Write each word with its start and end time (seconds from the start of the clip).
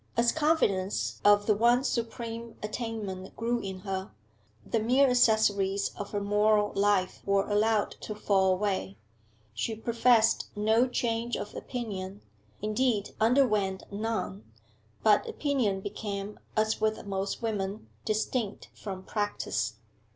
As 0.17 0.31
confidence 0.31 1.21
of 1.23 1.45
the 1.45 1.53
one 1.53 1.83
supreme 1.83 2.55
attainment 2.63 3.35
grew 3.35 3.59
in 3.59 3.81
her, 3.81 4.09
the 4.65 4.79
mere 4.79 5.07
accessories 5.07 5.89
of 5.95 6.09
her 6.09 6.19
moral 6.19 6.73
life 6.73 7.21
were 7.23 7.47
allowed 7.47 7.91
to 8.01 8.15
fall 8.15 8.51
away. 8.51 8.97
She 9.53 9.75
professed 9.75 10.47
no 10.55 10.87
change 10.87 11.35
of 11.37 11.53
opinion, 11.53 12.21
indeed 12.63 13.11
under. 13.19 13.45
went 13.47 13.83
none, 13.93 14.51
but 15.03 15.29
opinion 15.29 15.81
became, 15.81 16.39
as 16.57 16.81
with 16.81 17.05
most 17.05 17.43
women, 17.43 17.87
distinct 18.03 18.69
from 18.73 19.03
practice. 19.03 19.75